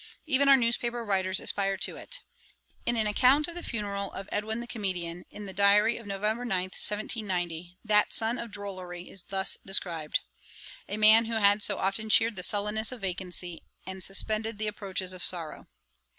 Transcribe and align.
Even 0.25 0.49
our 0.49 0.57
newspaper 0.57 1.05
writers 1.05 1.39
aspire 1.39 1.77
to 1.77 1.95
it. 1.95 2.21
In 2.87 2.95
an 2.95 3.05
account 3.05 3.47
of 3.47 3.53
the 3.53 3.61
funeral 3.61 4.11
of 4.13 4.27
Edwin, 4.31 4.59
the 4.59 4.65
comedian, 4.65 5.25
in 5.29 5.45
The 5.45 5.53
Diary 5.53 5.97
of 5.97 6.07
Nov. 6.07 6.23
9, 6.23 6.37
1790, 6.39 7.77
that 7.85 8.11
son 8.11 8.39
of 8.39 8.49
drollery 8.49 9.07
is 9.11 9.21
thus 9.25 9.57
described: 9.63 10.21
'A 10.89 10.97
man 10.97 11.25
who 11.25 11.35
had 11.35 11.61
so 11.61 11.77
often 11.77 12.09
cheered 12.09 12.35
the 12.35 12.41
sullenness 12.41 12.91
of 12.91 13.01
vacancy, 13.01 13.61
and 13.85 14.03
suspended 14.03 14.57
the 14.57 14.65
approaches 14.65 15.13
of 15.13 15.23
sorrow.' 15.23 15.67